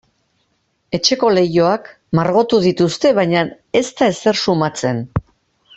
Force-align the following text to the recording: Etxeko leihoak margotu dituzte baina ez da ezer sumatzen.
Etxeko 0.97 1.29
leihoak 1.37 1.91
margotu 2.21 2.61
dituzte 2.65 3.13
baina 3.21 3.45
ez 3.83 3.87
da 4.01 4.09
ezer 4.15 4.45
sumatzen. 4.47 5.07